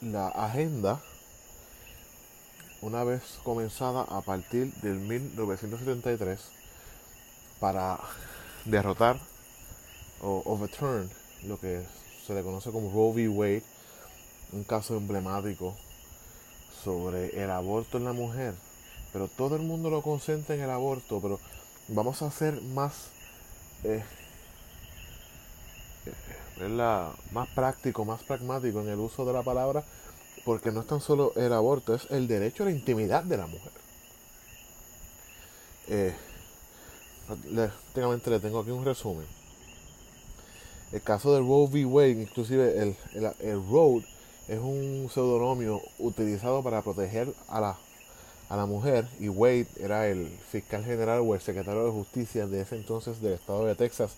la 0.00 0.28
agenda, 0.28 1.00
una 2.80 3.04
vez 3.04 3.22
comenzada 3.42 4.02
a 4.02 4.22
partir 4.22 4.72
del 4.76 4.94
1973, 4.94 6.40
para 7.58 8.00
derrotar 8.64 9.20
o 10.22 10.42
overturn 10.46 11.10
lo 11.44 11.58
que 11.58 11.82
se 12.26 12.34
le 12.34 12.42
conoce 12.42 12.70
como 12.70 12.90
Roe 12.90 13.12
v. 13.12 13.28
Wade, 13.28 13.62
un 14.52 14.64
caso 14.64 14.96
emblemático 14.96 15.76
sobre 16.82 17.42
el 17.42 17.50
aborto 17.50 17.98
en 17.98 18.04
la 18.04 18.12
mujer. 18.12 18.54
Pero 19.12 19.28
todo 19.28 19.56
el 19.56 19.62
mundo 19.62 19.90
lo 19.90 20.02
concentra 20.02 20.54
en 20.54 20.62
el 20.62 20.70
aborto, 20.70 21.20
pero 21.20 21.40
vamos 21.88 22.22
a 22.22 22.30
ser 22.30 22.62
más 22.62 23.10
eh, 23.84 24.04
la 26.68 27.12
más 27.32 27.48
práctico, 27.48 28.04
más 28.04 28.22
pragmático 28.22 28.80
en 28.80 28.88
el 28.88 28.98
uso 28.98 29.24
de 29.24 29.32
la 29.32 29.42
palabra, 29.42 29.84
porque 30.44 30.70
no 30.70 30.80
es 30.80 30.86
tan 30.86 31.00
solo 31.00 31.32
el 31.36 31.52
aborto, 31.52 31.94
es 31.94 32.06
el 32.10 32.26
derecho 32.28 32.62
a 32.62 32.66
la 32.66 32.72
intimidad 32.72 33.24
de 33.24 33.36
la 33.36 33.46
mujer. 33.46 33.72
Eh, 35.88 36.14
le 37.50 37.70
tengo 37.94 38.60
aquí 38.60 38.70
un 38.70 38.84
resumen. 38.84 39.26
El 40.92 41.02
caso 41.02 41.32
del 41.32 41.46
Roe 41.46 41.68
v. 41.68 41.84
Wade, 41.84 42.22
inclusive 42.22 42.82
el, 42.82 42.96
el, 43.14 43.32
el 43.40 43.68
Road 43.68 44.02
es 44.48 44.58
un 44.58 45.08
pseudonomio 45.12 45.80
utilizado 45.98 46.62
para 46.62 46.82
proteger 46.82 47.32
a 47.46 47.60
la, 47.60 47.78
a 48.48 48.56
la 48.56 48.66
mujer 48.66 49.06
y 49.20 49.28
Wade 49.28 49.68
era 49.78 50.08
el 50.08 50.28
fiscal 50.50 50.84
general 50.84 51.20
o 51.20 51.34
el 51.34 51.40
secretario 51.40 51.84
de 51.84 51.92
justicia 51.92 52.48
de 52.48 52.62
ese 52.62 52.74
entonces 52.74 53.20
del 53.20 53.34
estado 53.34 53.64
de 53.64 53.76
Texas, 53.76 54.12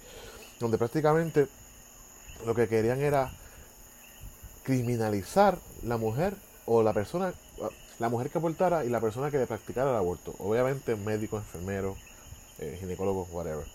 donde 0.58 0.78
prácticamente 0.78 1.48
lo 2.44 2.54
que 2.54 2.68
querían 2.68 3.00
era 3.00 3.30
criminalizar 4.62 5.58
la 5.82 5.96
mujer 5.96 6.36
o 6.66 6.82
la 6.82 6.92
persona, 6.92 7.34
la 7.98 8.08
mujer 8.08 8.30
que 8.30 8.38
abortara 8.38 8.84
y 8.84 8.88
la 8.88 9.00
persona 9.00 9.30
que 9.30 9.38
le 9.38 9.46
practicara 9.46 9.90
el 9.90 9.96
aborto. 9.96 10.34
Obviamente 10.38 10.96
médico, 10.96 11.36
enfermero, 11.36 11.96
eh, 12.58 12.76
ginecólogo, 12.80 13.26
whatever. 13.32 13.66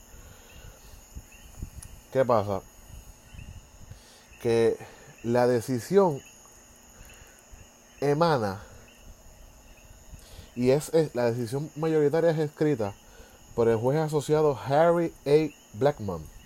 ¿Qué 2.11 2.23
pasa? 2.23 2.61
Que 4.41 4.77
la 5.23 5.47
decisión 5.47 6.21
emana 7.99 8.61
y 10.55 10.71
es, 10.71 10.91
la 11.13 11.31
decisión 11.31 11.69
mayoritaria 11.75 12.31
es 12.31 12.39
escrita 12.39 12.93
por 13.55 13.67
el 13.67 13.77
juez 13.77 13.97
asociado 13.97 14.57
Harry 14.57 15.13
A. 15.25 15.53
Blackman 15.73 16.36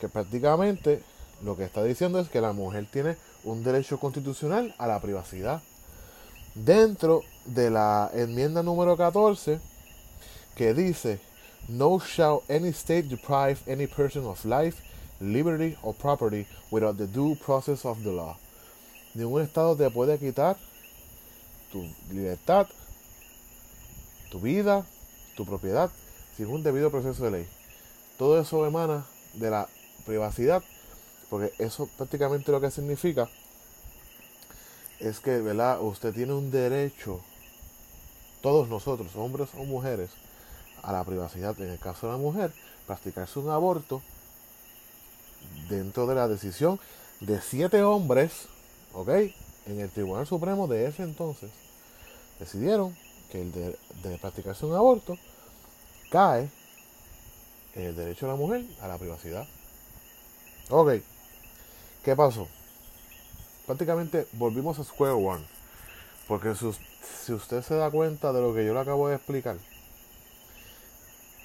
que 0.00 0.08
prácticamente 0.08 1.02
lo 1.42 1.56
que 1.56 1.64
está 1.64 1.82
diciendo 1.82 2.18
es 2.18 2.28
que 2.28 2.40
la 2.40 2.52
mujer 2.52 2.86
tiene 2.90 3.16
un 3.44 3.62
derecho 3.62 3.98
constitucional 3.98 4.74
a 4.78 4.86
la 4.86 5.00
privacidad. 5.00 5.62
Dentro 6.54 7.22
de 7.44 7.70
la 7.70 8.10
enmienda 8.14 8.62
número 8.62 8.96
14, 8.96 9.60
que 10.54 10.74
dice, 10.74 11.20
No 11.68 11.98
shall 11.98 12.42
any 12.48 12.68
state 12.70 13.08
deprive 13.08 13.58
any 13.66 13.86
person 13.86 14.24
of 14.24 14.44
life, 14.44 14.82
liberty 15.20 15.76
or 15.82 15.94
property 15.94 16.46
without 16.70 16.96
the 16.96 17.06
due 17.06 17.36
process 17.36 17.84
of 17.84 18.02
the 18.02 18.10
law. 18.10 18.36
Ningún 19.14 19.42
estado 19.42 19.76
te 19.76 19.90
puede 19.90 20.18
quitar 20.18 20.56
tu 21.70 21.84
libertad, 22.10 22.66
tu 24.30 24.40
vida, 24.40 24.86
tu 25.36 25.44
propiedad, 25.44 25.90
sin 26.36 26.46
un 26.46 26.62
debido 26.62 26.90
proceso 26.90 27.24
de 27.24 27.30
ley. 27.30 27.48
Todo 28.18 28.40
eso 28.40 28.66
emana 28.66 29.04
de 29.34 29.50
la 29.50 29.68
privacidad, 30.06 30.62
porque 31.28 31.52
eso 31.58 31.88
prácticamente 31.96 32.52
lo 32.52 32.60
que 32.60 32.70
significa 32.70 33.28
es 35.00 35.20
que, 35.20 35.38
¿verdad? 35.40 35.80
Usted 35.82 36.14
tiene 36.14 36.32
un 36.32 36.50
derecho, 36.50 37.20
todos 38.40 38.68
nosotros, 38.68 39.14
hombres 39.16 39.50
o 39.54 39.64
mujeres, 39.64 40.10
a 40.82 40.92
la 40.92 41.04
privacidad. 41.04 41.60
En 41.60 41.68
el 41.70 41.78
caso 41.78 42.06
de 42.06 42.12
la 42.12 42.18
mujer, 42.18 42.52
practicarse 42.86 43.38
un 43.38 43.50
aborto 43.50 44.02
dentro 45.68 46.06
de 46.06 46.14
la 46.14 46.28
decisión 46.28 46.80
de 47.20 47.40
siete 47.40 47.82
hombres, 47.82 48.48
¿ok? 48.94 49.08
En 49.66 49.80
el 49.80 49.90
Tribunal 49.90 50.26
Supremo 50.26 50.68
de 50.68 50.86
ese 50.86 51.02
entonces, 51.02 51.50
decidieron 52.38 52.96
que 53.30 53.42
el 53.42 53.52
de, 53.52 54.18
practicarse 54.20 54.64
un 54.64 54.74
aborto 54.74 55.16
cae 56.10 56.48
en 57.74 57.82
el 57.82 57.96
derecho 57.96 58.26
de 58.26 58.32
la 58.32 58.38
mujer 58.38 58.64
a 58.80 58.88
la 58.88 58.96
privacidad. 58.96 59.46
Ok, 60.68 60.94
¿qué 62.02 62.16
pasó? 62.16 62.48
Prácticamente 63.66 64.26
volvimos 64.32 64.76
a 64.80 64.84
Square 64.84 65.12
One. 65.12 65.44
Porque 66.26 66.56
si 66.56 67.32
usted 67.32 67.62
se 67.62 67.76
da 67.76 67.88
cuenta 67.88 68.32
de 68.32 68.40
lo 68.40 68.52
que 68.52 68.66
yo 68.66 68.74
le 68.74 68.80
acabo 68.80 69.06
de 69.06 69.14
explicar, 69.14 69.58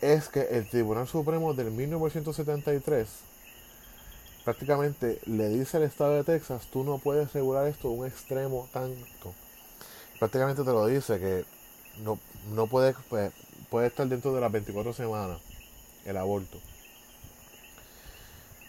es 0.01 0.27
que 0.27 0.41
el 0.41 0.67
Tribunal 0.67 1.07
Supremo 1.07 1.53
del 1.53 1.69
1973 1.69 3.07
prácticamente 4.43 5.19
le 5.27 5.49
dice 5.49 5.77
al 5.77 5.83
estado 5.83 6.15
de 6.15 6.23
Texas, 6.23 6.65
tú 6.71 6.83
no 6.83 6.97
puedes 6.97 7.27
asegurar 7.27 7.67
esto 7.67 7.91
un 7.91 8.07
extremo 8.07 8.67
tanto. 8.73 9.35
Prácticamente 10.17 10.63
te 10.63 10.71
lo 10.71 10.87
dice 10.87 11.19
que 11.19 11.45
no, 12.01 12.17
no 12.55 12.65
puede, 12.65 12.95
pues, 13.07 13.31
puede 13.69 13.85
estar 13.85 14.07
dentro 14.07 14.33
de 14.33 14.41
las 14.41 14.51
24 14.51 14.93
semanas 14.93 15.39
el 16.05 16.17
aborto. 16.17 16.57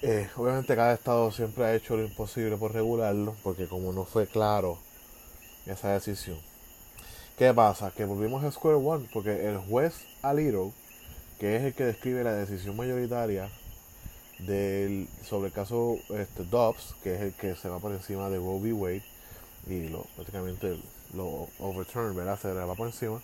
Eh, 0.05 0.29
obviamente 0.37 0.75
cada 0.75 0.95
estado 0.95 1.31
siempre 1.31 1.65
ha 1.65 1.75
hecho 1.77 1.97
lo 1.97 2.03
imposible 2.03 2.57
por 2.57 2.73
regularlo, 2.73 3.37
porque 3.45 3.69
como 3.69 3.93
no 3.93 4.05
fue 4.05 4.27
claro 4.27 4.79
esa 5.65 5.93
decisión. 5.93 6.41
¿Qué 7.39 7.55
pasa? 7.55 7.93
Que 7.93 8.05
volvimos 8.05 8.43
a 8.43 8.51
Square 8.51 8.79
One, 8.79 9.09
porque 9.13 9.49
el 9.49 9.59
juez 9.59 9.95
Alito, 10.21 10.73
que 11.39 11.55
es 11.55 11.63
el 11.63 11.75
que 11.75 11.85
describe 11.85 12.25
la 12.25 12.33
decisión 12.33 12.77
mayoritaria 12.77 13.49
del, 14.41 15.09
sobre 15.23 15.49
el 15.49 15.53
caso 15.53 15.99
este, 16.09 16.43
Dobbs, 16.47 16.97
que 17.05 17.15
es 17.15 17.21
el 17.21 17.33
que 17.35 17.55
se 17.55 17.69
va 17.69 17.79
por 17.79 17.93
encima 17.93 18.29
de 18.29 18.39
Roe 18.39 18.59
v. 18.59 18.73
Wade, 18.73 19.05
y 19.69 19.89
lo, 19.89 20.03
prácticamente 20.17 20.83
lo 21.15 21.47
overturn, 21.61 22.17
¿verdad? 22.17 22.41
Se 22.41 22.53
le 22.53 22.55
va 22.55 22.75
por 22.75 22.89
encima. 22.89 23.23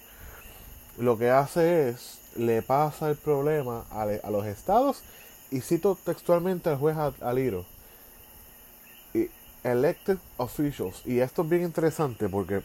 Lo 0.97 1.19
que 1.19 1.31
hace 1.31 1.89
es, 1.89 2.21
le 2.37 2.63
pasa 2.63 3.11
el 3.11 3.17
problema 3.17 3.85
a 3.91 4.31
los 4.31 4.47
estados 4.47 5.03
y 5.51 5.61
cito 5.61 5.99
textualmente 6.05 6.69
al 6.69 6.77
juez 6.77 6.97
Aliro, 7.21 7.65
elected 9.65 10.19
officials, 10.37 11.03
y 11.05 11.19
esto 11.21 11.43
es 11.43 11.49
bien 11.49 11.63
interesante 11.63 12.29
porque 12.29 12.63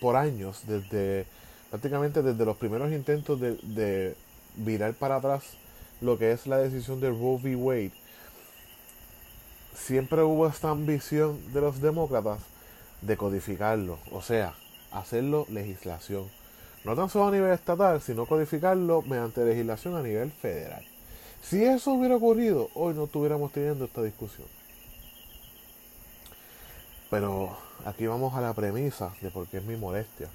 por 0.00 0.16
años, 0.16 0.62
desde 0.66 1.26
prácticamente 1.70 2.22
desde 2.22 2.44
los 2.44 2.56
primeros 2.56 2.90
intentos 2.92 3.40
de, 3.40 3.54
de 3.62 4.16
virar 4.56 4.94
para 4.94 5.16
atrás 5.16 5.56
lo 6.00 6.18
que 6.18 6.32
es 6.32 6.46
la 6.46 6.58
decisión 6.58 7.00
de 7.00 7.10
Roe 7.10 7.38
v. 7.42 7.56
Wade, 7.56 7.92
siempre 9.74 10.22
hubo 10.22 10.46
esta 10.46 10.70
ambición 10.70 11.52
de 11.52 11.60
los 11.60 11.80
demócratas 11.80 12.40
de 13.02 13.16
codificarlo, 13.16 13.98
o 14.10 14.22
sea, 14.22 14.54
hacerlo 14.90 15.46
legislación. 15.48 16.28
No 16.84 16.96
tan 16.96 17.10
solo 17.10 17.28
a 17.28 17.30
nivel 17.30 17.52
estatal, 17.52 18.00
sino 18.00 18.26
codificarlo 18.26 19.02
mediante 19.02 19.44
legislación 19.44 19.96
a 19.96 20.02
nivel 20.02 20.30
federal. 20.30 20.84
Si 21.42 21.64
eso 21.64 21.92
hubiera 21.92 22.16
ocurrido, 22.16 22.68
hoy 22.74 22.94
no 22.94 23.04
estuviéramos 23.04 23.52
teniendo 23.52 23.84
esta 23.84 24.02
discusión. 24.02 24.46
Pero 27.10 27.56
aquí 27.84 28.06
vamos 28.06 28.34
a 28.34 28.40
la 28.40 28.54
premisa 28.54 29.12
de 29.20 29.30
por 29.30 29.48
qué 29.48 29.58
es 29.58 29.64
mi 29.64 29.76
molestia. 29.76 30.28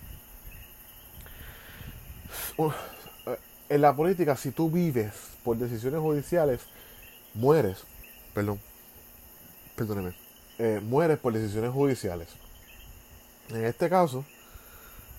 En 3.70 3.82
la 3.82 3.96
política, 3.96 4.36
si 4.36 4.52
tú 4.52 4.70
vives 4.70 5.14
por 5.44 5.58
decisiones 5.58 6.00
judiciales, 6.02 6.62
mueres. 7.34 7.84
Perdón. 8.34 8.60
Perdóneme. 9.76 10.14
Eh, 10.58 10.82
mueres 10.84 11.18
por 11.18 11.34
decisiones 11.34 11.72
judiciales. 11.72 12.30
En 13.50 13.66
este 13.66 13.90
caso, 13.90 14.26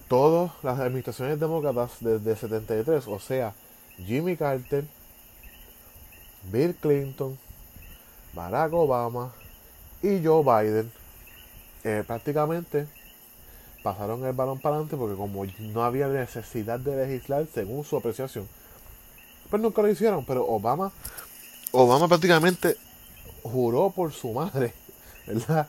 todas 0.08 0.52
las 0.62 0.78
administraciones 0.78 1.38
demócratas 1.38 1.92
desde 2.00 2.36
73, 2.36 3.06
o 3.06 3.18
sea, 3.18 3.54
Jimmy 3.98 4.36
Carter, 4.36 4.84
Bill 6.50 6.74
Clinton, 6.74 7.38
Barack 8.32 8.72
Obama 8.72 9.32
y 10.02 10.24
Joe 10.24 10.42
Biden 10.42 10.92
eh, 11.84 12.04
prácticamente 12.06 12.86
pasaron 13.82 14.24
el 14.24 14.32
balón 14.32 14.58
para 14.58 14.74
adelante 14.74 14.96
porque 14.96 15.16
como 15.16 15.44
no 15.58 15.84
había 15.84 16.08
necesidad 16.08 16.80
de 16.80 17.06
legislar 17.06 17.46
según 17.52 17.84
su 17.84 17.96
apreciación, 17.96 18.48
pues 19.48 19.62
nunca 19.62 19.82
lo 19.82 19.88
hicieron. 19.88 20.24
Pero 20.24 20.44
Obama, 20.46 20.90
Obama 21.72 22.08
prácticamente 22.08 22.76
juró 23.42 23.90
por 23.90 24.12
su 24.12 24.32
madre, 24.32 24.72
¿verdad? 25.26 25.68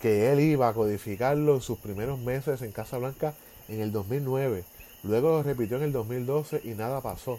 Que 0.00 0.32
él 0.32 0.40
iba 0.40 0.68
a 0.68 0.74
codificarlo 0.74 1.54
en 1.54 1.60
sus 1.60 1.78
primeros 1.78 2.18
meses 2.18 2.62
en 2.62 2.72
Casa 2.72 2.98
Blanca 2.98 3.34
en 3.68 3.80
el 3.80 3.92
2009. 3.92 4.64
Luego 5.04 5.28
lo 5.28 5.42
repitió 5.42 5.76
en 5.76 5.84
el 5.84 5.92
2012 5.92 6.62
y 6.64 6.70
nada 6.70 7.00
pasó. 7.00 7.38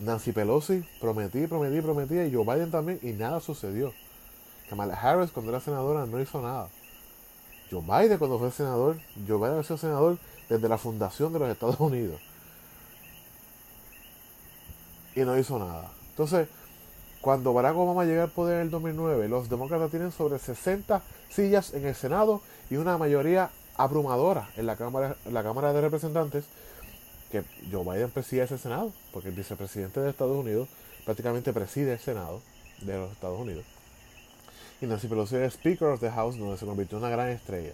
Nancy 0.00 0.32
Pelosi 0.32 0.82
prometí, 1.00 1.46
prometí, 1.46 1.80
prometí, 1.80 2.18
y 2.18 2.34
Joe 2.34 2.44
Biden 2.44 2.70
también, 2.70 2.98
y 3.02 3.12
nada 3.12 3.40
sucedió. 3.40 3.92
Kamala 4.68 4.94
Harris 4.94 5.30
cuando 5.30 5.52
era 5.52 5.60
senadora 5.60 6.06
no 6.06 6.20
hizo 6.20 6.40
nada. 6.40 6.68
Joe 7.70 7.82
Biden 7.82 8.18
cuando 8.18 8.38
fue 8.38 8.50
senador, 8.50 8.96
Joe 9.26 9.36
Biden 9.36 9.58
ha 9.58 9.62
sido 9.62 9.76
senador 9.76 10.18
desde 10.48 10.68
la 10.68 10.78
fundación 10.78 11.32
de 11.32 11.38
los 11.38 11.48
Estados 11.48 11.78
Unidos. 11.80 12.20
Y 15.14 15.20
no 15.20 15.36
hizo 15.38 15.58
nada. 15.58 15.90
Entonces, 16.10 16.48
cuando 17.20 17.52
Barack 17.52 17.76
Obama 17.76 18.04
llega 18.04 18.22
al 18.22 18.30
poder 18.30 18.56
en 18.56 18.62
el 18.62 18.70
2009, 18.70 19.28
los 19.28 19.50
demócratas 19.50 19.90
tienen 19.90 20.12
sobre 20.12 20.38
60 20.38 21.02
sillas 21.28 21.74
en 21.74 21.86
el 21.86 21.94
Senado 21.94 22.40
y 22.70 22.76
una 22.76 22.96
mayoría 22.96 23.50
abrumadora 23.76 24.50
en 24.56 24.66
la 24.66 24.76
Cámara, 24.76 25.16
en 25.24 25.34
la 25.34 25.42
Cámara 25.42 25.72
de 25.72 25.80
Representantes, 25.80 26.44
que 27.30 27.44
Joe 27.70 27.84
Biden 27.84 28.10
preside 28.10 28.42
ese 28.42 28.58
Senado, 28.58 28.92
porque 29.12 29.28
el 29.28 29.34
vicepresidente 29.34 30.00
de 30.00 30.10
Estados 30.10 30.36
Unidos 30.36 30.68
prácticamente 31.04 31.52
preside 31.52 31.92
el 31.92 31.98
Senado 31.98 32.42
de 32.80 32.96
los 32.96 33.12
Estados 33.12 33.38
Unidos. 33.38 33.64
Y 34.80 34.86
Nancy 34.86 35.08
Pelosi 35.08 35.36
era 35.36 35.46
Speaker 35.46 35.88
of 35.88 36.00
the 36.00 36.10
House, 36.10 36.38
donde 36.38 36.56
se 36.56 36.66
convirtió 36.66 36.98
en 36.98 37.04
una 37.04 37.12
gran 37.12 37.28
estrella. 37.28 37.72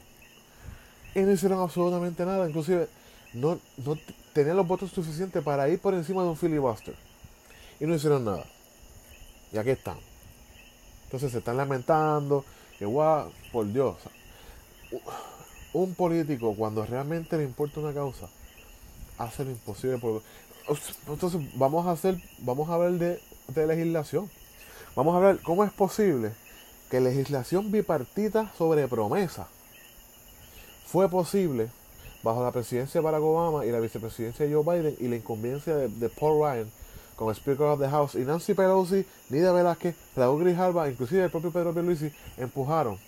Y 1.14 1.20
no 1.20 1.32
hicieron 1.32 1.60
absolutamente 1.60 2.24
nada, 2.26 2.48
inclusive 2.48 2.88
no, 3.32 3.58
no 3.78 3.96
tenían 4.32 4.56
los 4.56 4.66
votos 4.66 4.90
suficientes 4.90 5.42
para 5.42 5.68
ir 5.68 5.78
por 5.78 5.94
encima 5.94 6.22
de 6.22 6.28
un 6.28 6.36
filibuster. 6.36 6.94
Y 7.80 7.86
no 7.86 7.94
hicieron 7.94 8.24
nada. 8.24 8.44
Y 9.52 9.58
aquí 9.58 9.70
están. 9.70 9.98
Entonces 11.04 11.32
se 11.32 11.38
están 11.38 11.56
lamentando, 11.56 12.44
que 12.78 12.84
guau, 12.84 13.30
por 13.52 13.72
Dios. 13.72 13.96
Un 15.72 15.94
político 15.94 16.54
cuando 16.56 16.84
realmente 16.84 17.36
le 17.36 17.44
importa 17.44 17.80
una 17.80 17.94
causa, 17.94 18.28
hace 19.18 19.44
lo 19.44 19.50
imposible 19.50 19.98
por... 19.98 20.22
Entonces 21.08 21.40
vamos 21.54 21.86
a 21.86 21.92
hacer, 21.92 22.20
vamos 22.38 22.68
a 22.68 22.74
hablar 22.74 22.92
de, 22.92 23.20
de 23.48 23.66
legislación. 23.66 24.28
Vamos 24.94 25.14
a 25.14 25.18
hablar 25.18 25.40
cómo 25.42 25.64
es 25.64 25.72
posible 25.72 26.32
que 26.90 27.00
legislación 27.00 27.70
bipartita 27.70 28.52
sobre 28.56 28.88
promesa 28.88 29.48
fue 30.86 31.08
posible 31.08 31.68
bajo 32.22 32.42
la 32.42 32.52
presidencia 32.52 33.00
de 33.00 33.04
Barack 33.04 33.22
Obama 33.22 33.66
y 33.66 33.70
la 33.70 33.80
vicepresidencia 33.80 34.46
de 34.46 34.54
Joe 34.54 34.64
Biden 34.64 34.96
y 34.98 35.08
la 35.08 35.16
incumbencia 35.16 35.76
de, 35.76 36.08
Paul 36.08 36.40
Ryan 36.40 36.70
como 37.16 37.30
Speaker 37.32 37.66
of 37.66 37.80
the 37.80 37.88
House 37.88 38.14
y 38.14 38.24
Nancy 38.24 38.54
Pelosi, 38.54 39.06
Nida 39.30 39.52
Velázquez, 39.52 39.96
Raúl 40.14 40.44
Grijalva, 40.44 40.88
inclusive 40.88 41.24
el 41.24 41.30
propio 41.30 41.50
Pedro 41.50 41.72
Pierluisi 41.72 42.12
empujaron 42.36 42.98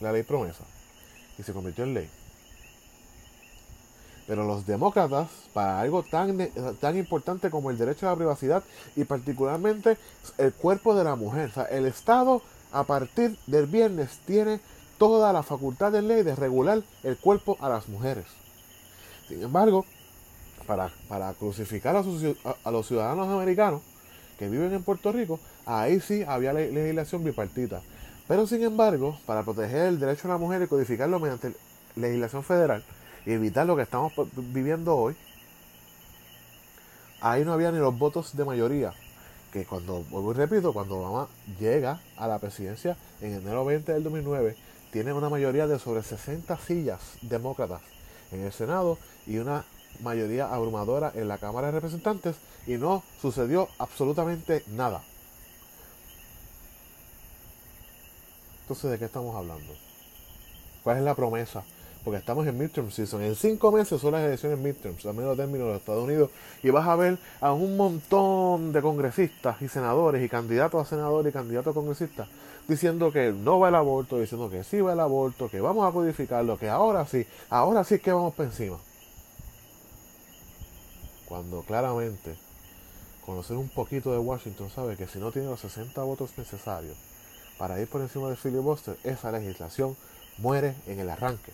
la 0.00 0.12
ley 0.12 0.22
promesa 0.22 0.64
y 1.38 1.42
se 1.42 1.52
convirtió 1.52 1.84
en 1.84 1.94
ley. 1.94 2.10
Pero 4.30 4.44
los 4.44 4.64
demócratas, 4.64 5.26
para 5.52 5.80
algo 5.80 6.04
tan, 6.04 6.38
tan 6.78 6.96
importante 6.96 7.50
como 7.50 7.68
el 7.68 7.76
derecho 7.76 8.06
a 8.06 8.10
la 8.10 8.16
privacidad 8.16 8.62
y 8.94 9.02
particularmente 9.02 9.96
el 10.38 10.52
cuerpo 10.52 10.94
de 10.94 11.02
la 11.02 11.16
mujer, 11.16 11.50
el 11.68 11.84
Estado 11.84 12.40
a 12.70 12.84
partir 12.84 13.36
del 13.48 13.66
viernes 13.66 14.20
tiene 14.28 14.60
toda 14.98 15.32
la 15.32 15.42
facultad 15.42 15.90
de 15.90 16.02
ley 16.02 16.22
de 16.22 16.36
regular 16.36 16.80
el 17.02 17.16
cuerpo 17.16 17.58
a 17.60 17.68
las 17.68 17.88
mujeres. 17.88 18.26
Sin 19.26 19.42
embargo, 19.42 19.84
para, 20.64 20.92
para 21.08 21.34
crucificar 21.34 21.96
a, 21.96 22.04
a, 22.62 22.70
los 22.70 22.86
ciudadanos 22.86 23.26
americanos 23.26 23.82
que 24.38 24.48
viven 24.48 24.72
en 24.72 24.84
Puerto 24.84 25.10
Rico, 25.10 25.40
ahí 25.66 25.98
sí 25.98 26.22
había 26.22 26.52
legislación 26.52 27.24
bipartita. 27.24 27.82
Pero 28.28 28.46
sin 28.46 28.62
embargo, 28.62 29.18
para 29.26 29.42
proteger 29.42 29.88
el 29.88 29.98
derecho 29.98 30.28
a 30.28 30.34
la 30.34 30.38
mujer 30.38 30.62
y 30.62 30.68
codificarlo 30.68 31.18
mediante 31.18 31.52
legislación 31.96 32.44
federal, 32.44 32.84
y 33.26 33.32
evitar 33.32 33.66
lo 33.66 33.76
que 33.76 33.82
estamos 33.82 34.12
viviendo 34.34 34.96
hoy, 34.96 35.16
ahí 37.20 37.44
no 37.44 37.52
había 37.52 37.72
ni 37.72 37.78
los 37.78 37.96
votos 37.98 38.36
de 38.36 38.44
mayoría. 38.44 38.92
Que 39.52 39.64
cuando, 39.64 40.04
vuelvo 40.04 40.32
y 40.32 40.34
repito, 40.34 40.72
cuando 40.72 40.98
Obama 40.98 41.28
llega 41.58 42.00
a 42.16 42.28
la 42.28 42.38
presidencia 42.38 42.96
en 43.20 43.34
enero 43.34 43.64
20 43.64 43.92
del 43.92 44.04
2009, 44.04 44.56
tiene 44.92 45.12
una 45.12 45.28
mayoría 45.28 45.66
de 45.66 45.78
sobre 45.78 46.02
60 46.02 46.56
sillas 46.58 47.00
demócratas 47.22 47.80
en 48.32 48.42
el 48.42 48.52
Senado 48.52 48.98
y 49.26 49.38
una 49.38 49.64
mayoría 50.02 50.52
abrumadora 50.52 51.12
en 51.14 51.28
la 51.28 51.38
Cámara 51.38 51.68
de 51.68 51.72
Representantes 51.72 52.36
y 52.66 52.74
no 52.74 53.02
sucedió 53.20 53.68
absolutamente 53.78 54.64
nada. 54.68 55.02
Entonces, 58.62 58.90
¿de 58.92 58.98
qué 58.98 59.06
estamos 59.06 59.34
hablando? 59.34 59.74
¿Cuál 60.84 60.98
es 60.98 61.02
la 61.02 61.14
promesa 61.14 61.64
porque 62.04 62.18
estamos 62.18 62.46
en 62.46 62.58
midterm 62.58 62.90
season. 62.90 63.22
En 63.22 63.34
cinco 63.34 63.72
meses 63.72 64.00
son 64.00 64.12
las 64.12 64.22
elecciones 64.22 64.58
midterms, 64.58 65.04
a 65.06 65.12
medio 65.12 65.34
término 65.36 65.64
de 65.64 65.72
los 65.72 65.80
Estados 65.80 66.04
Unidos, 66.04 66.30
y 66.62 66.70
vas 66.70 66.86
a 66.86 66.96
ver 66.96 67.18
a 67.40 67.52
un 67.52 67.76
montón 67.76 68.72
de 68.72 68.80
congresistas 68.82 69.60
y 69.62 69.68
senadores 69.68 70.24
y 70.24 70.28
candidatos 70.28 70.86
a 70.86 70.88
senadores 70.88 71.30
y 71.30 71.32
candidatos 71.32 71.72
a 71.72 71.74
congresistas 71.74 72.28
diciendo 72.70 73.10
que 73.10 73.32
no 73.32 73.58
va 73.58 73.68
el 73.68 73.74
aborto, 73.74 74.18
diciendo 74.18 74.48
que 74.48 74.62
sí 74.62 74.80
va 74.80 74.92
el 74.92 75.00
aborto, 75.00 75.48
que 75.50 75.60
vamos 75.60 75.88
a 75.88 75.92
codificarlo, 75.92 76.56
que 76.56 76.68
ahora 76.68 77.04
sí, 77.04 77.26
ahora 77.48 77.82
sí 77.82 77.96
es 77.96 78.00
que 78.00 78.12
vamos 78.12 78.32
por 78.34 78.46
encima. 78.46 78.78
Cuando 81.26 81.62
claramente 81.62 82.36
conocer 83.26 83.56
un 83.56 83.68
poquito 83.68 84.12
de 84.12 84.18
Washington 84.18 84.70
sabe 84.70 84.96
que 84.96 85.06
si 85.06 85.18
no 85.18 85.32
tiene 85.32 85.48
los 85.48 85.60
60 85.60 86.00
votos 86.02 86.30
necesarios 86.36 86.96
para 87.58 87.80
ir 87.80 87.88
por 87.88 88.00
encima 88.00 88.28
del 88.28 88.36
filibuster, 88.36 88.96
esa 89.04 89.32
legislación 89.32 89.96
muere 90.38 90.74
en 90.86 91.00
el 91.00 91.10
arranque. 91.10 91.52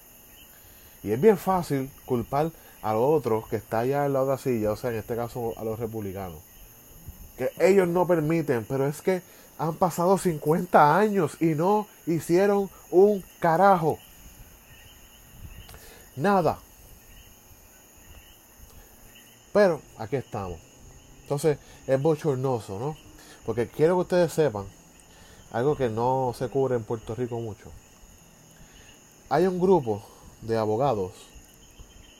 Y 1.06 1.12
es 1.12 1.20
bien 1.20 1.38
fácil 1.38 1.88
culpar 2.04 2.50
a 2.82 2.92
los 2.92 3.02
otros 3.04 3.46
que 3.46 3.54
está 3.54 3.78
allá 3.78 4.06
en 4.06 4.12
la 4.12 4.22
otra 4.22 4.38
silla, 4.38 4.72
o 4.72 4.76
sea, 4.76 4.90
en 4.90 4.96
este 4.96 5.14
caso 5.14 5.54
a 5.56 5.62
los 5.62 5.78
republicanos. 5.78 6.40
Que 7.38 7.52
ellos 7.60 7.86
no 7.86 8.08
permiten, 8.08 8.66
pero 8.68 8.88
es 8.88 9.02
que 9.02 9.22
han 9.56 9.76
pasado 9.76 10.18
50 10.18 10.98
años 10.98 11.36
y 11.40 11.54
no 11.54 11.86
hicieron 12.06 12.68
un 12.90 13.22
carajo. 13.38 14.00
Nada. 16.16 16.58
Pero 19.52 19.80
aquí 19.98 20.16
estamos. 20.16 20.58
Entonces 21.22 21.58
es 21.86 22.02
bochornoso, 22.02 22.80
¿no? 22.80 22.96
Porque 23.44 23.68
quiero 23.68 23.94
que 23.94 24.00
ustedes 24.00 24.32
sepan 24.32 24.64
algo 25.52 25.76
que 25.76 25.88
no 25.88 26.34
se 26.36 26.48
cubre 26.48 26.74
en 26.74 26.82
Puerto 26.82 27.14
Rico 27.14 27.38
mucho. 27.38 27.70
Hay 29.28 29.46
un 29.46 29.60
grupo 29.60 30.15
de 30.42 30.56
abogados, 30.56 31.12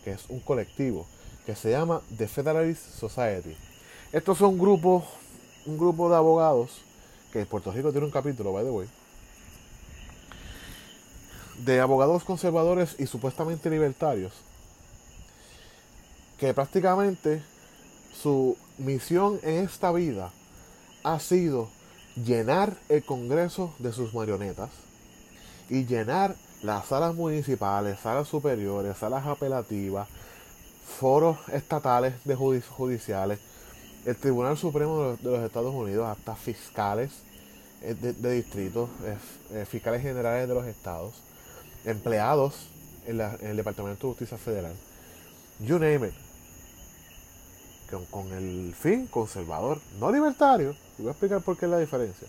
que 0.05 0.13
es 0.13 0.25
un 0.29 0.41
colectivo, 0.41 1.07
que 1.45 1.55
se 1.55 1.71
llama 1.71 2.03
The 2.17 2.27
Federalist 2.27 2.83
Society. 2.99 3.57
Estos 4.13 4.39
son 4.39 4.59
grupos, 4.59 5.05
un 5.65 5.79
grupo 5.79 6.09
de 6.09 6.17
abogados, 6.17 6.71
que 7.33 7.47
Puerto 7.47 7.71
Rico 7.73 7.91
tiene 7.91 8.07
un 8.07 8.13
capítulo, 8.13 8.53
by 8.53 8.65
the 8.65 8.71
way, 8.71 8.89
de 11.59 11.81
abogados 11.81 12.25
conservadores 12.25 12.97
y 12.99 13.07
supuestamente 13.07 13.71
libertarios, 13.71 14.33
que 16.39 16.53
prácticamente 16.53 17.43
su 18.23 18.57
misión 18.79 19.41
en 19.43 19.65
esta 19.65 19.93
vida 19.93 20.31
ha 21.03 21.19
sido 21.21 21.69
llenar 22.17 22.77
el 22.89 23.05
Congreso 23.05 23.75
de 23.79 23.93
sus 23.93 24.15
marionetas 24.15 24.71
y 25.69 25.85
llenar 25.85 26.37
las 26.63 26.87
salas 26.87 27.15
municipales, 27.15 27.99
salas 28.01 28.29
superiores, 28.29 28.97
salas 28.97 29.27
apelativas, 29.27 30.09
foros 30.99 31.37
estatales 31.53 32.15
de 32.25 32.35
judiciales, 32.35 33.39
el 34.05 34.17
Tribunal 34.17 34.57
Supremo 34.57 35.17
de 35.17 35.31
los, 35.31 35.41
Estados 35.41 35.75
Unidos, 35.75 36.07
hasta 36.07 36.35
fiscales 36.37 37.11
eh, 37.83 37.95
de, 37.95 38.33
distritos, 38.33 38.89
eh, 39.53 39.67
fiscales 39.67 40.01
generales 40.03 40.49
de 40.49 40.55
los 40.55 40.67
estados, 40.67 41.15
empleados 41.85 42.69
en, 43.07 43.21
el 43.21 43.57
Departamento 43.57 44.07
de 44.07 44.13
Justicia 44.13 44.39
Federal, 44.39 44.75
you 45.61 45.79
name 45.79 46.09
it, 46.09 46.15
con, 48.11 48.33
el 48.33 48.75
fin 48.75 49.07
conservador, 49.07 49.81
no 49.99 50.11
libertario, 50.11 50.75
y 50.99 51.03
voy 51.03 51.09
a 51.09 51.11
explicar 51.13 51.43
por 51.43 51.57
qué 51.57 51.67
es 51.67 51.71
la 51.71 51.79
diferencia. 51.79 52.27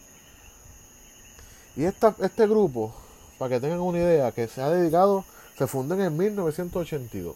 Y 1.75 1.85
este 1.85 2.47
grupo 2.47 2.93
para 3.37 3.49
que 3.49 3.59
tengan 3.59 3.79
una 3.79 3.99
idea, 3.99 4.31
que 4.31 4.47
se 4.47 4.61
ha 4.61 4.69
dedicado, 4.69 5.25
se 5.57 5.67
fundó 5.67 5.95
en 5.95 6.01
el 6.01 6.11
1982, 6.11 7.35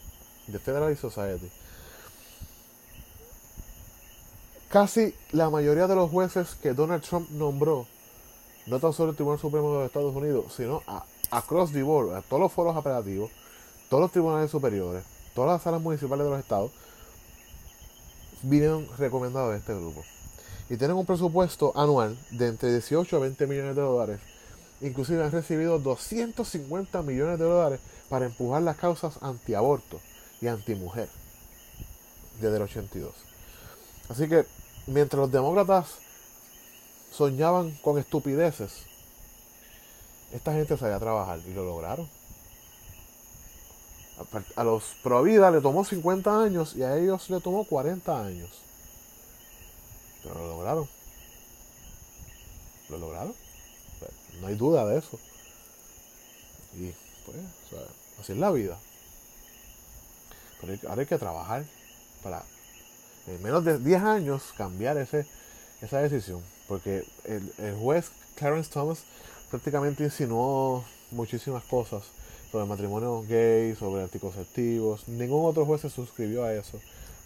The 0.51 0.59
Federal 0.59 0.95
Society. 0.97 1.49
Casi 4.69 5.13
la 5.31 5.49
mayoría 5.49 5.87
de 5.87 5.95
los 5.95 6.09
jueces 6.09 6.55
que 6.61 6.73
Donald 6.73 7.03
Trump 7.03 7.29
nombró, 7.31 7.87
no 8.67 8.79
tan 8.79 8.93
solo 8.93 9.11
el 9.11 9.15
Tribunal 9.15 9.39
Supremo 9.39 9.71
de 9.73 9.77
los 9.79 9.85
Estados 9.87 10.15
Unidos, 10.15 10.53
sino 10.55 10.81
a, 10.87 11.03
across 11.31 11.71
the 11.73 11.83
board, 11.83 12.15
a 12.15 12.21
todos 12.21 12.41
los 12.41 12.51
foros 12.51 12.75
operativos, 12.75 13.31
todos 13.89 14.01
los 14.01 14.11
tribunales 14.11 14.49
superiores, 14.49 15.03
todas 15.35 15.51
las 15.51 15.61
salas 15.61 15.81
municipales 15.81 16.23
de 16.25 16.31
los 16.31 16.39
estados, 16.39 16.71
vinieron 18.43 18.87
recomendados 18.97 19.51
de 19.51 19.57
este 19.57 19.73
grupo. 19.73 20.03
Y 20.69 20.77
tienen 20.77 20.95
un 20.95 21.05
presupuesto 21.05 21.73
anual 21.75 22.17
de 22.31 22.47
entre 22.47 22.71
18 22.71 23.17
a 23.17 23.19
20 23.19 23.47
millones 23.47 23.75
de 23.75 23.81
dólares 23.81 24.21
Inclusive 24.81 25.23
han 25.23 25.31
recibido 25.31 25.77
250 25.79 27.01
millones 27.03 27.37
de 27.37 27.45
dólares 27.45 27.79
para 28.09 28.25
empujar 28.25 28.63
las 28.63 28.77
causas 28.77 29.21
antiaborto 29.21 29.99
y 30.41 30.47
antimujer 30.47 31.07
desde 32.39 32.55
el 32.55 32.63
82. 32.63 33.13
Así 34.09 34.27
que 34.27 34.45
mientras 34.87 35.19
los 35.19 35.31
demócratas 35.31 35.87
soñaban 37.11 37.71
con 37.83 37.99
estupideces, 37.99 38.85
esta 40.33 40.53
gente 40.53 40.77
salía 40.77 40.95
a 40.95 40.99
trabajar 40.99 41.39
y 41.45 41.53
lo 41.53 41.63
lograron. 41.63 42.09
A 44.55 44.63
los 44.63 44.83
Provida 45.03 45.51
le 45.51 45.61
tomó 45.61 45.83
50 45.83 46.43
años 46.43 46.75
y 46.75 46.83
a 46.83 46.97
ellos 46.97 47.29
le 47.29 47.39
tomó 47.39 47.65
40 47.65 48.25
años. 48.25 48.49
Pero 50.23 50.35
lo 50.35 50.47
lograron. 50.47 50.89
Lo 52.89 52.97
lograron. 52.97 53.33
No 54.41 54.47
hay 54.47 54.55
duda 54.55 54.85
de 54.85 54.97
eso. 54.99 55.19
Y 56.75 56.91
pues, 57.25 57.37
así 58.19 58.33
es 58.33 58.37
la 58.37 58.51
vida. 58.51 58.77
Pero 60.59 60.77
ahora 60.89 61.01
hay 61.01 61.07
que 61.07 61.17
trabajar 61.17 61.65
para 62.23 62.43
en 63.27 63.41
menos 63.41 63.63
de 63.63 63.77
10 63.77 64.01
años 64.01 64.43
cambiar 64.57 64.97
ese, 64.97 65.25
esa 65.81 65.99
decisión. 65.99 66.41
Porque 66.67 67.05
el, 67.25 67.53
el 67.57 67.75
juez 67.75 68.11
Clarence 68.35 68.71
Thomas 68.71 69.03
prácticamente 69.49 70.03
insinuó 70.03 70.83
muchísimas 71.11 71.63
cosas 71.63 72.03
sobre 72.51 72.65
matrimonio 72.65 73.23
gay, 73.27 73.75
sobre 73.75 74.03
anticonceptivos. 74.03 75.07
Ningún 75.07 75.45
otro 75.45 75.65
juez 75.65 75.81
se 75.81 75.89
suscribió 75.89 76.43
a 76.43 76.53
eso. 76.53 76.79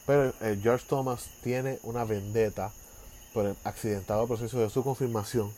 Pero 0.05 0.34
eh, 0.41 0.60
George 0.62 0.86
Thomas 0.88 1.27
tiene 1.43 1.79
una 1.84 2.03
vendetta 2.03 2.72
por 3.34 3.45
el 3.45 3.55
accidentado 3.63 4.27
proceso 4.27 4.60
de 4.60 4.69
su 4.69 4.84
confirmación. 4.84 5.51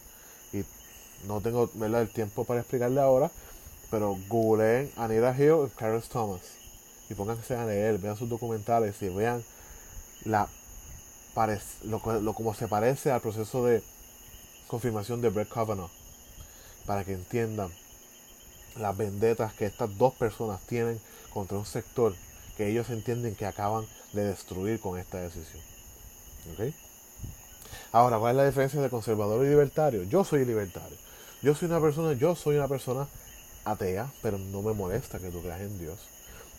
Y 0.54 0.64
no 1.26 1.42
tengo 1.42 1.70
el 1.82 2.10
tiempo 2.10 2.46
para 2.46 2.62
explicarle 2.62 3.02
ahora, 3.02 3.32
pero 3.90 4.18
googleen 4.28 4.92
Anita 4.98 5.36
Hill 5.38 5.68
y 5.68 5.70
Clarence 5.76 6.10
Thomas. 6.10 6.42
Y 7.10 7.14
pónganse 7.14 7.56
a 7.56 7.66
leer, 7.66 7.98
vean 7.98 8.18
sus 8.18 8.30
documentales 8.30 9.02
y 9.02 9.10
vean 9.10 9.44
la, 10.26 10.50
lo, 11.84 12.34
como 12.34 12.54
se 12.54 12.68
parece 12.68 13.12
al 13.12 13.22
proceso 13.22 13.66
de 13.66 13.82
confirmación 14.68 15.22
de 15.22 15.30
Brett 15.30 15.50
Kavanaugh 15.50 15.90
para 16.86 17.04
que 17.04 17.14
entiendan 17.14 17.72
las 18.78 18.96
vendetas 18.96 19.54
que 19.54 19.66
estas 19.66 19.98
dos 19.98 20.14
personas 20.14 20.62
tienen 20.62 21.00
contra 21.34 21.58
un 21.58 21.66
sector 21.66 22.16
que 22.56 22.70
ellos 22.70 22.90
entienden 22.90 23.36
que 23.36 23.46
acaban 23.46 23.86
de 24.14 24.24
destruir 24.24 24.80
con 24.80 24.98
esta 24.98 25.20
decisión. 25.20 25.62
Ahora, 27.92 28.18
¿cuál 28.20 28.32
es 28.32 28.38
la 28.38 28.46
diferencia 28.46 28.82
de 28.82 28.90
conservador 28.90 29.46
y 29.46 29.50
libertario? 29.50 30.04
Yo 30.04 30.24
soy 30.24 30.46
libertario. 30.46 30.98
Yo 31.42 31.56
soy 31.56 31.68
una 31.68 31.80
persona, 31.80 32.14
yo 32.14 32.36
soy 32.36 32.56
una 32.56 32.68
persona 32.68 33.08
atea, 33.66 34.12
pero 34.22 34.38
no 34.38 34.62
me 34.62 34.74
molesta 34.74 35.20
que 35.20 35.30
tú 35.30 35.42
creas 35.42 35.62
en 35.62 35.78
Dios. 35.78 36.00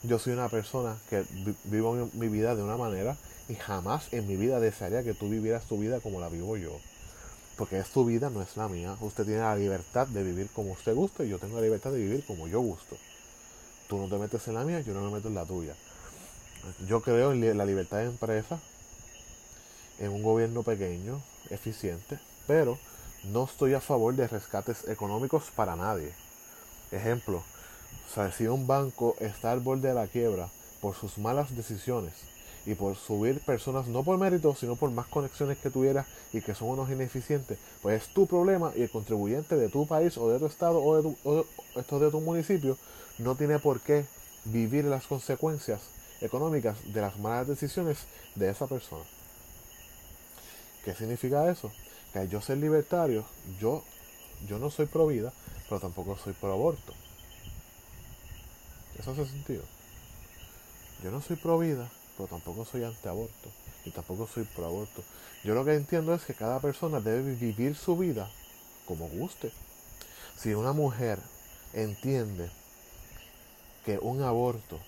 Yo 0.03 0.19
soy 0.19 0.33
una 0.33 0.49
persona 0.49 0.97
que 1.11 1.25
vivo 1.65 2.11
mi 2.13 2.29
vida 2.29 2.55
de 2.55 2.63
una 2.63 2.77
manera 2.77 3.17
y 3.49 3.55
jamás 3.55 4.13
en 4.13 4.29
mi 4.29 4.37
vida 4.37 4.61
desearía 4.61 5.03
que 5.03 5.15
tú 5.15 5.29
vivieras 5.29 5.65
tu 5.65 5.79
vida 5.79 6.01
como 6.01 6.21
la 6.21 6.29
vivo 6.29 6.57
yo 6.57 6.79
porque 7.59 7.81
es 7.81 7.89
su 7.89 8.05
vida, 8.05 8.31
no 8.31 8.41
es 8.41 8.57
la 8.57 8.69
mía. 8.69 8.97
Usted 9.01 9.25
tiene 9.25 9.41
la 9.41 9.57
libertad 9.57 10.07
de 10.07 10.23
vivir 10.23 10.49
como 10.55 10.73
usted 10.73 10.95
guste 10.95 11.27
y 11.27 11.29
yo 11.29 11.39
tengo 11.41 11.57
la 11.57 11.63
libertad 11.63 11.91
de 11.91 11.99
vivir 11.99 12.25
como 12.25 12.47
yo 12.47 12.61
gusto. 12.61 12.97
Tú 13.89 13.99
no 13.99 14.07
te 14.09 14.17
metes 14.17 14.47
en 14.47 14.55
la 14.55 14.65
mía, 14.65 14.81
yo 14.81 14.95
no 14.95 15.03
me 15.03 15.11
meto 15.11 15.27
en 15.27 15.35
la 15.35 15.45
tuya. 15.45 15.75
Yo 16.87 17.03
creo 17.03 17.33
en 17.33 17.59
la 17.59 17.67
libertad 17.67 17.99
de 17.99 18.05
empresa, 18.05 18.61
en 19.99 20.13
un 20.13 20.23
gobierno 20.23 20.63
pequeño, 20.63 21.21
eficiente, 21.51 22.19
pero 22.47 22.79
no 23.25 23.45
estoy 23.45 23.75
a 23.75 23.81
favor 23.81 24.15
de 24.15 24.29
rescates 24.29 24.89
económicos 24.89 25.45
para 25.55 25.77
nadie. 25.77 26.13
Ejemplo, 26.91 27.43
si 28.37 28.47
un 28.47 28.67
banco 28.67 29.17
está 29.21 29.53
al 29.53 29.61
borde 29.61 29.89
de 29.89 29.95
la 29.95 30.07
quiebra 30.07 30.49
por 30.81 30.95
sus 30.95 31.19
malas 31.19 31.55
decisiones, 31.57 32.13
y 32.69 32.75
por 32.75 32.97
subir 32.97 33.41
personas 33.41 33.87
no 33.87 34.05
por 34.05 34.19
mérito, 34.19 34.55
sino 34.55 34.77
por 34.77 34.91
más 34.91 35.07
conexiones 35.07 35.57
que 35.57 35.71
tuvieras 35.71 36.07
y 36.35 36.43
que 36.43 36.55
son 36.55 36.69
unos 36.69 36.91
ineficientes, 36.91 37.59
pues 37.81 38.03
es 38.03 38.09
tu 38.13 38.27
problema 38.27 38.73
y 38.77 38.83
el 38.83 38.91
contribuyente 38.91 39.57
de 39.57 39.71
tu 39.71 39.87
país 39.87 40.19
o 40.19 40.31
de 40.31 40.39
tu 40.39 40.45
estado 40.45 40.83
o 40.83 40.97
de 40.97 41.03
tu, 41.03 41.99
de 41.99 42.11
tu 42.11 42.21
municipio 42.21 42.77
no 43.17 43.37
tiene 43.37 43.59
por 43.59 43.81
qué 43.81 44.05
vivir 44.45 44.85
las 44.85 45.07
consecuencias 45.07 45.81
económicas 46.21 46.77
de 46.93 47.01
las 47.01 47.19
malas 47.19 47.49
decisiones 47.49 48.01
de 48.35 48.51
esa 48.51 48.67
persona. 48.67 49.05
¿Qué 50.85 50.95
significa 50.95 51.51
eso? 51.51 51.73
Que 52.13 52.29
yo 52.29 52.41
ser 52.41 52.59
libertario, 52.59 53.25
yo, 53.61 53.83
yo 54.47 54.59
no 54.59 54.71
soy 54.71 54.87
pro 54.87 55.07
vida, 55.07 55.33
pero 55.69 55.81
tampoco 55.81 56.17
soy 56.17 56.33
pro 56.33 56.53
aborto. 56.53 56.95
¿Eso 58.99 59.13
hace 59.13 59.27
sentido? 59.27 59.63
Yo 61.03 61.11
no 61.11 61.21
soy 61.21 61.37
pro 61.37 61.59
vida, 61.59 61.89
pero 62.17 62.29
tampoco 62.29 62.65
soy 62.65 62.85
antiaborto 62.85 63.51
y 63.85 63.91
tampoco 63.91 64.27
soy 64.27 64.45
pro 64.45 64.67
aborto. 64.67 65.05
Yo 65.45 65.55
lo 65.55 65.65
que 65.65 65.75
entiendo 65.75 66.15
es 66.15 66.25
que 66.25 66.35
cada 66.35 66.59
persona 66.61 67.01
debe 67.01 67.35
vivir 67.35 67.77
su 67.77 67.97
vida 67.97 68.29
como 68.87 69.09
guste. 69.09 69.53
Si 70.37 70.55
una 70.55 70.73
mujer 70.73 71.21
entiende 71.73 72.51
que 73.85 73.99
un 73.99 74.23
aborto 74.23 74.81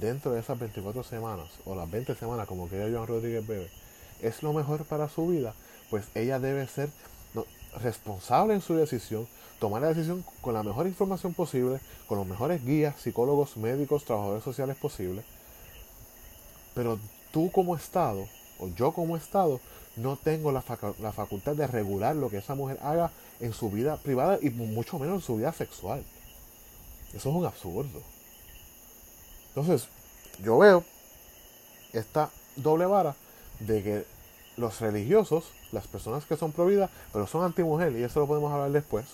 dentro 0.00 0.32
de 0.32 0.40
esas 0.40 0.58
24 0.58 1.02
semanas 1.02 1.48
o 1.64 1.74
las 1.74 1.90
20 1.90 2.14
semanas, 2.14 2.46
como 2.46 2.68
quería 2.68 2.94
Joan 2.94 3.08
Rodríguez 3.08 3.46
Bebe, 3.46 3.70
es 4.22 4.42
lo 4.42 4.52
mejor 4.52 4.84
para 4.84 5.08
su 5.08 5.26
vida, 5.26 5.54
pues 5.90 6.06
ella 6.14 6.38
debe 6.38 6.66
ser 6.66 6.90
responsable 7.82 8.54
en 8.54 8.60
su 8.60 8.74
decisión, 8.74 9.26
tomar 9.58 9.82
la 9.82 9.88
decisión 9.88 10.24
con 10.40 10.54
la 10.54 10.62
mejor 10.62 10.86
información 10.86 11.34
posible, 11.34 11.80
con 12.06 12.18
los 12.18 12.26
mejores 12.26 12.64
guías, 12.64 13.00
psicólogos, 13.00 13.56
médicos, 13.56 14.04
trabajadores 14.04 14.44
sociales 14.44 14.76
posibles 14.76 15.24
pero 16.74 16.98
tú 17.32 17.50
como 17.50 17.76
Estado, 17.76 18.28
o 18.58 18.68
yo 18.68 18.92
como 18.92 19.16
Estado, 19.16 19.60
no 19.96 20.16
tengo 20.16 20.52
la, 20.52 20.62
facultad 20.62 21.54
de 21.54 21.66
regular 21.66 22.16
lo 22.16 22.30
que 22.30 22.38
esa 22.38 22.54
mujer 22.54 22.78
haga 22.82 23.10
en 23.40 23.52
su 23.52 23.70
vida 23.70 23.96
privada 23.98 24.38
y 24.40 24.50
mucho 24.50 24.98
menos 24.98 25.16
en 25.16 25.20
su 25.20 25.36
vida 25.36 25.52
sexual. 25.52 26.04
Eso 27.08 27.28
es 27.28 27.36
un 27.36 27.44
absurdo. 27.44 28.00
Entonces, 29.48 29.88
yo 30.42 30.56
veo 30.58 30.84
esta 31.92 32.30
doble 32.56 32.86
vara 32.86 33.14
de 33.66 33.82
que 33.82 34.04
los 34.56 34.80
religiosos, 34.80 35.44
las 35.72 35.86
personas 35.86 36.24
que 36.24 36.36
son 36.36 36.52
pro 36.52 36.66
vida, 36.66 36.90
pero 37.12 37.26
son 37.26 37.44
anti-mujer, 37.44 37.92
y 37.96 38.02
eso 38.02 38.20
lo 38.20 38.26
podemos 38.26 38.52
hablar 38.52 38.70
después, 38.70 39.06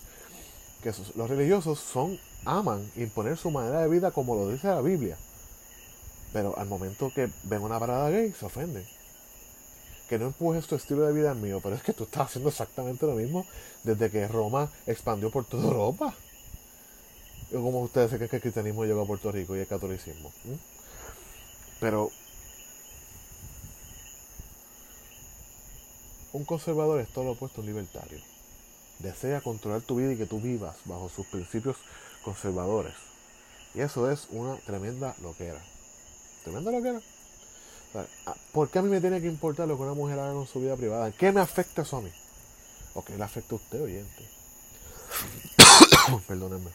que 0.83 0.93
los 1.17 1.31
religiosos 1.31 1.78
son, 1.78 2.19
aman 2.45 2.90
imponer 2.97 3.37
su 3.37 3.50
manera 3.50 3.81
de 3.81 3.88
vida 3.88 4.11
como 4.11 4.35
lo 4.35 4.49
dice 4.49 4.69
la 4.69 4.81
Biblia. 4.81 5.17
Pero 6.33 6.57
al 6.59 6.69
momento 6.69 7.11
que 7.14 7.31
ven 7.45 7.62
una 7.62 7.78
parada 7.78 8.11
gay, 8.11 8.33
se 8.33 8.47
ofenden. 8.47 8.87
Que 10.09 10.19
no 10.19 10.26
empujes 10.26 10.67
tu 10.67 10.75
estilo 10.75 11.02
de 11.02 11.12
vida 11.12 11.31
al 11.31 11.38
mío, 11.38 11.61
pero 11.62 11.75
es 11.75 11.83
que 11.83 11.93
tú 11.93 12.05
estás 12.05 12.28
haciendo 12.28 12.50
exactamente 12.50 13.07
lo 13.07 13.14
mismo 13.14 13.47
desde 13.83 14.11
que 14.11 14.26
Roma 14.28 14.71
expandió 14.87 15.31
por 15.31 15.45
toda 15.45 15.64
Europa. 15.64 16.14
Como 17.50 17.81
ustedes 17.81 18.11
creen 18.11 18.28
que 18.28 18.37
el 18.37 18.43
cristianismo 18.43 18.85
llegó 18.85 19.02
a 19.02 19.07
Puerto 19.07 19.33
Rico 19.33 19.57
y 19.57 19.61
el 19.61 19.67
catolicismo. 19.67 20.33
Pero 21.81 22.11
un 26.32 26.44
conservador 26.44 27.00
es 27.00 27.08
todo 27.08 27.25
lo 27.25 27.30
opuesto 27.32 27.61
a 27.61 27.64
un 27.64 27.68
libertario. 27.68 28.20
Desea 28.99 29.40
controlar 29.40 29.82
tu 29.82 29.97
vida 29.97 30.12
y 30.12 30.16
que 30.16 30.26
tú 30.26 30.40
vivas 30.40 30.76
bajo 30.85 31.08
sus 31.08 31.26
principios 31.26 31.76
conservadores. 32.25 32.94
Y 33.75 33.80
eso 33.80 34.11
es 34.11 34.26
una 34.30 34.56
tremenda 34.56 35.14
loquera. 35.23 35.61
Tremendo 36.42 36.73
lo 36.73 36.82
que 36.82 36.88
era. 36.88 37.00
Ah, 38.26 38.35
¿Por 38.52 38.70
qué 38.70 38.80
a 38.80 38.82
mí 38.82 38.88
me 38.88 39.00
tiene 39.00 39.20
que 39.20 39.26
importar 39.26 39.66
lo 39.66 39.76
que 39.76 39.82
una 39.82 39.94
mujer 39.94 40.18
haga 40.18 40.32
con 40.32 40.47
su 40.47 40.61
vida 40.61 40.76
privada? 40.76 41.11
¿Qué 41.12 41.32
me 41.32 41.40
afecta 41.40 41.82
eso 41.82 41.99
a 41.99 42.02
mí? 42.02 42.11
¿O 42.94 43.04
qué 43.04 43.16
le 43.16 43.25
afecta 43.25 43.54
a 43.54 43.58
usted, 43.58 43.82
oyente? 43.82 44.28
Perdónenme. 46.26 46.70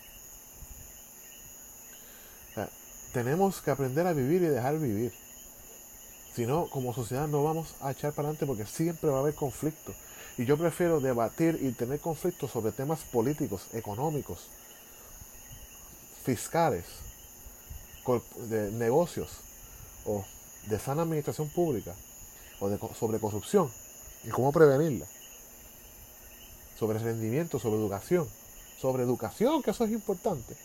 tenemos 3.14 3.62
que 3.62 3.70
aprender 3.70 4.08
a 4.08 4.14
vivir 4.14 4.42
y 4.42 4.48
dejar 4.48 4.80
vivir. 4.80 5.14
Si 6.36 6.46
no, 6.46 6.68
como 6.68 6.94
sociedad 6.94 7.28
no 7.28 7.44
vamos 7.44 7.76
a 7.82 7.92
echar 7.92 8.14
para 8.14 8.30
adelante 8.30 8.46
porque 8.46 8.66
siempre 8.66 9.10
va 9.10 9.18
a 9.18 9.20
haber 9.22 9.36
conflicto. 9.36 9.94
Y 10.38 10.46
yo 10.46 10.58
prefiero 10.58 11.00
debatir 11.00 11.60
y 11.62 11.72
tener 11.74 12.00
conflictos 12.00 12.50
sobre 12.52 12.72
temas 12.72 13.02
políticos, 13.02 13.68
económicos, 13.74 14.48
fiscales, 16.24 16.86
de 18.50 18.72
negocios, 18.72 19.30
o 20.06 20.26
de 20.68 20.80
sana 20.80 21.04
administración 21.04 21.50
pública 21.50 21.94
o 22.60 22.70
de, 22.70 22.78
sobre 23.00 23.20
corrupción 23.20 23.72
y 24.24 24.30
cómo 24.30 24.52
prevenirla. 24.52 25.06
Sobre 26.78 27.00
rendimiento, 27.00 27.60
sobre 27.60 27.78
educación. 27.78 28.28
Sobre 28.80 29.04
educación, 29.04 29.62
que 29.62 29.72
eso 29.72 29.86
es 29.86 29.92
importante. 29.92 30.58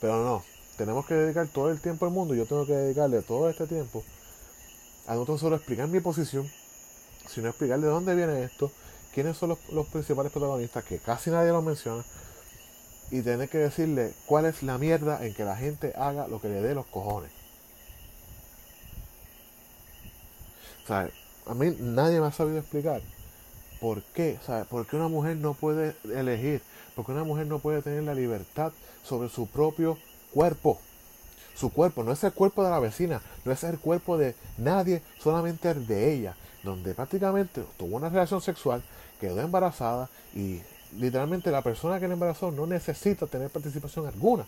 Pero 0.00 0.24
no, 0.24 0.44
tenemos 0.76 1.06
que 1.06 1.14
dedicar 1.14 1.46
todo 1.48 1.70
el 1.70 1.80
tiempo 1.80 2.06
al 2.06 2.12
mundo. 2.12 2.34
Yo 2.34 2.46
tengo 2.46 2.66
que 2.66 2.72
dedicarle 2.72 3.22
todo 3.22 3.48
este 3.48 3.66
tiempo 3.66 4.02
a 5.06 5.14
no 5.14 5.38
solo 5.38 5.56
explicar 5.56 5.88
mi 5.88 6.00
posición, 6.00 6.50
sino 7.28 7.48
explicar 7.48 7.80
de 7.80 7.88
dónde 7.88 8.14
viene 8.14 8.42
esto, 8.44 8.70
quiénes 9.12 9.36
son 9.36 9.50
los, 9.50 9.58
los 9.70 9.86
principales 9.86 10.32
protagonistas, 10.32 10.84
que 10.84 10.98
casi 10.98 11.30
nadie 11.30 11.50
los 11.50 11.64
menciona, 11.64 12.04
y 13.10 13.22
tener 13.22 13.48
que 13.48 13.58
decirle 13.58 14.14
cuál 14.26 14.46
es 14.46 14.62
la 14.62 14.78
mierda 14.78 15.24
en 15.24 15.34
que 15.34 15.44
la 15.44 15.56
gente 15.56 15.92
haga 15.96 16.28
lo 16.28 16.40
que 16.40 16.48
le 16.48 16.62
dé 16.62 16.74
los 16.74 16.86
cojones. 16.86 17.30
a 21.46 21.54
mí 21.54 21.76
nadie 21.78 22.20
me 22.20 22.26
ha 22.26 22.32
sabido 22.32 22.58
explicar 22.58 23.00
¿Por 23.80 24.02
qué? 24.02 24.38
¿Sabe? 24.44 24.66
¿Por 24.66 24.86
qué 24.86 24.96
una 24.96 25.08
mujer 25.08 25.38
no 25.38 25.54
puede 25.54 25.96
elegir? 26.04 26.60
¿Por 26.94 27.06
qué 27.06 27.12
una 27.12 27.24
mujer 27.24 27.46
no 27.46 27.60
puede 27.60 27.80
tener 27.80 28.02
la 28.02 28.12
libertad 28.12 28.72
sobre 29.02 29.30
su 29.30 29.46
propio 29.46 29.96
cuerpo? 30.34 30.78
Su 31.60 31.68
cuerpo 31.68 32.02
no 32.02 32.12
es 32.12 32.24
el 32.24 32.32
cuerpo 32.32 32.64
de 32.64 32.70
la 32.70 32.80
vecina, 32.80 33.20
no 33.44 33.52
es 33.52 33.62
el 33.64 33.78
cuerpo 33.78 34.16
de 34.16 34.34
nadie, 34.56 35.02
solamente 35.18 35.70
el 35.70 35.86
de 35.86 36.14
ella, 36.14 36.34
donde 36.62 36.94
prácticamente 36.94 37.62
tuvo 37.76 37.96
una 37.96 38.08
relación 38.08 38.40
sexual, 38.40 38.82
quedó 39.20 39.38
embarazada 39.42 40.08
y 40.34 40.62
literalmente 40.96 41.50
la 41.50 41.60
persona 41.60 42.00
que 42.00 42.08
la 42.08 42.14
embarazó 42.14 42.50
no 42.50 42.66
necesita 42.66 43.26
tener 43.26 43.50
participación 43.50 44.06
alguna 44.06 44.46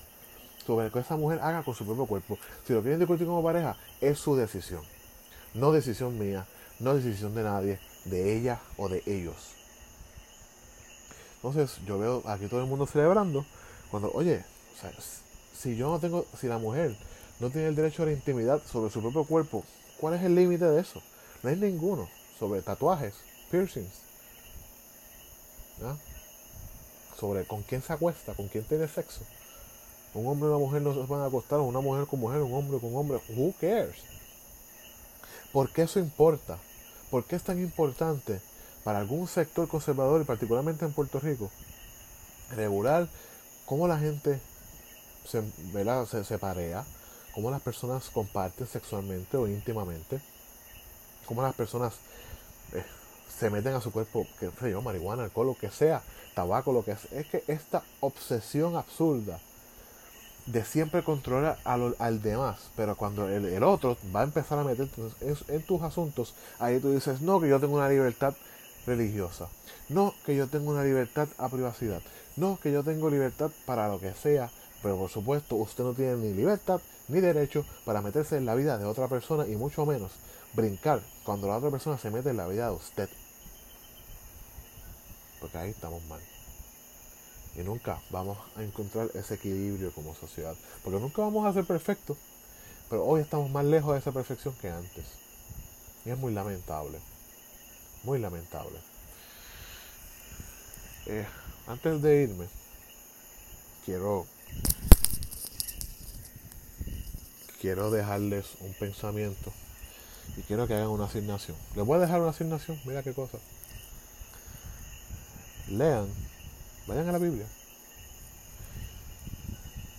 sobre 0.64 0.86
lo 0.86 0.92
que 0.92 1.00
esa 1.00 1.18
mujer 1.18 1.40
haga 1.42 1.62
con 1.62 1.74
su 1.74 1.84
propio 1.84 2.06
cuerpo. 2.06 2.38
Si 2.66 2.72
lo 2.72 2.80
quieren 2.80 2.98
discutir 2.98 3.26
como 3.26 3.42
pareja, 3.42 3.76
es 4.00 4.18
su 4.18 4.34
decisión. 4.34 4.80
No 5.52 5.70
decisión 5.70 6.18
mía, 6.18 6.46
no 6.78 6.94
decisión 6.94 7.34
de 7.34 7.42
nadie, 7.42 7.78
de 8.06 8.38
ella 8.38 8.58
o 8.78 8.88
de 8.88 9.02
ellos. 9.04 9.36
Entonces 11.36 11.78
yo 11.84 11.98
veo 11.98 12.22
aquí 12.24 12.46
todo 12.46 12.60
el 12.62 12.66
mundo 12.66 12.86
celebrando 12.86 13.44
cuando, 13.90 14.10
oye, 14.12 14.46
si 15.52 15.76
yo 15.76 15.90
no 15.90 15.98
tengo, 15.98 16.26
si 16.40 16.46
la 16.46 16.58
mujer 16.58 16.96
no 17.40 17.50
tiene 17.50 17.68
el 17.68 17.74
derecho 17.74 18.02
a 18.02 18.06
la 18.06 18.12
intimidad 18.12 18.62
sobre 18.70 18.90
su 18.90 19.00
propio 19.00 19.24
cuerpo, 19.24 19.64
¿cuál 20.00 20.14
es 20.14 20.22
el 20.22 20.34
límite 20.34 20.64
de 20.64 20.80
eso? 20.80 21.02
No 21.42 21.50
hay 21.50 21.56
ninguno. 21.56 22.08
Sobre 22.38 22.62
tatuajes, 22.62 23.14
piercings. 23.50 24.02
Sobre 27.18 27.44
con 27.44 27.62
quién 27.62 27.82
se 27.82 27.92
acuesta, 27.92 28.34
con 28.34 28.48
quién 28.48 28.64
tiene 28.64 28.88
sexo. 28.88 29.20
Un 30.14 30.26
hombre 30.26 30.48
y 30.48 30.50
una 30.50 30.58
mujer 30.58 30.82
no 30.82 30.92
se 30.92 31.00
van 31.00 31.20
a 31.20 31.26
acostar, 31.26 31.60
una 31.60 31.80
mujer 31.80 32.06
con 32.06 32.20
mujer, 32.20 32.42
un 32.42 32.52
hombre 32.52 32.78
con 32.78 32.94
hombre. 32.94 33.20
Who 33.28 33.54
cares? 33.60 33.96
¿Por 35.52 35.72
qué 35.72 35.82
eso 35.82 35.98
importa? 35.98 36.58
¿Por 37.10 37.24
qué 37.24 37.36
es 37.36 37.42
tan 37.42 37.58
importante 37.60 38.40
para 38.84 38.98
algún 38.98 39.28
sector 39.28 39.68
conservador 39.68 40.20
y 40.20 40.24
particularmente 40.24 40.84
en 40.84 40.92
Puerto 40.92 41.20
Rico 41.20 41.50
regular 42.50 43.08
cómo 43.66 43.88
la 43.88 43.98
gente 43.98 44.40
se, 45.24 45.42
se, 46.10 46.24
se 46.24 46.38
parea, 46.38 46.84
cómo 47.34 47.50
las 47.50 47.62
personas 47.62 48.10
comparten 48.10 48.66
sexualmente 48.66 49.36
o 49.36 49.46
íntimamente, 49.46 50.20
cómo 51.26 51.42
las 51.42 51.54
personas 51.54 51.94
eh, 52.72 52.84
se 53.28 53.50
meten 53.50 53.74
a 53.74 53.80
su 53.80 53.90
cuerpo, 53.90 54.26
que 54.38 54.50
sé 54.60 54.74
marihuana, 54.80 55.24
alcohol, 55.24 55.48
lo 55.48 55.54
que 55.54 55.70
sea, 55.70 56.02
tabaco, 56.34 56.72
lo 56.72 56.84
que 56.84 56.96
sea. 56.96 57.20
Es 57.20 57.26
que 57.26 57.44
esta 57.46 57.82
obsesión 58.00 58.76
absurda 58.76 59.40
de 60.46 60.64
siempre 60.64 61.04
controlar 61.04 61.58
al, 61.64 61.94
al 61.98 62.20
demás, 62.20 62.70
pero 62.76 62.96
cuando 62.96 63.28
el, 63.28 63.62
otro 63.62 63.96
va 64.14 64.20
a 64.20 64.24
empezar 64.24 64.58
a 64.58 64.64
meter 64.64 64.88
en, 65.20 65.36
en, 65.48 65.62
tus 65.62 65.82
asuntos, 65.82 66.34
ahí 66.58 66.80
tú 66.80 66.92
dices, 66.92 67.20
no, 67.20 67.40
que 67.40 67.48
yo 67.48 67.60
tengo 67.60 67.76
una 67.76 67.88
libertad 67.88 68.34
religiosa, 68.86 69.48
no, 69.88 70.14
que 70.26 70.34
yo 70.34 70.48
tengo 70.48 70.72
una 70.72 70.82
libertad 70.82 71.28
a 71.38 71.48
privacidad, 71.48 72.02
no, 72.36 72.58
que 72.60 72.72
yo 72.72 72.82
tengo 72.82 73.08
libertad 73.08 73.52
para 73.66 73.88
lo 73.88 74.00
que 74.00 74.14
sea, 74.14 74.50
pero 74.82 74.96
por 74.96 75.10
supuesto 75.10 75.56
usted 75.56 75.84
no 75.84 75.94
tiene 75.94 76.16
ni 76.16 76.32
libertad 76.32 76.80
ni 77.08 77.20
derecho 77.20 77.64
para 77.84 78.02
meterse 78.02 78.36
en 78.36 78.46
la 78.46 78.54
vida 78.54 78.78
de 78.78 78.84
otra 78.84 79.08
persona 79.08 79.46
y 79.46 79.56
mucho 79.56 79.86
menos 79.86 80.12
brincar 80.54 81.02
cuando 81.24 81.48
la 81.48 81.56
otra 81.56 81.70
persona 81.70 81.98
se 81.98 82.10
mete 82.10 82.30
en 82.30 82.36
la 82.36 82.48
vida 82.48 82.66
de 82.66 82.74
usted. 82.74 83.08
Porque 85.40 85.58
ahí 85.58 85.70
estamos 85.70 86.02
mal. 86.04 86.20
Y 87.56 87.60
nunca 87.60 88.00
vamos 88.10 88.38
a 88.56 88.62
encontrar 88.62 89.10
ese 89.14 89.34
equilibrio 89.34 89.92
como 89.92 90.14
sociedad. 90.14 90.54
Porque 90.82 91.00
nunca 91.00 91.22
vamos 91.22 91.44
a 91.44 91.52
ser 91.52 91.64
perfectos. 91.64 92.16
Pero 92.88 93.04
hoy 93.04 93.20
estamos 93.22 93.50
más 93.50 93.64
lejos 93.64 93.92
de 93.92 93.98
esa 93.98 94.12
perfección 94.12 94.54
que 94.60 94.70
antes. 94.70 95.04
Y 96.04 96.10
es 96.10 96.18
muy 96.18 96.32
lamentable. 96.32 96.98
Muy 98.04 98.18
lamentable. 98.18 98.78
Eh, 101.06 101.26
antes 101.66 102.00
de 102.00 102.22
irme, 102.22 102.46
quiero 103.84 104.26
quiero 107.60 107.90
dejarles 107.90 108.46
un 108.60 108.74
pensamiento 108.74 109.52
y 110.36 110.42
quiero 110.42 110.66
que 110.66 110.74
hagan 110.74 110.88
una 110.88 111.04
asignación. 111.04 111.56
Les 111.76 111.84
voy 111.84 111.98
a 111.98 112.00
dejar 112.00 112.20
una 112.20 112.30
asignación, 112.30 112.80
mira 112.84 113.02
qué 113.02 113.12
cosa. 113.12 113.38
Lean 115.68 116.08
Vayan 116.86 117.08
a 117.08 117.12
la 117.12 117.18
Biblia. 117.18 117.46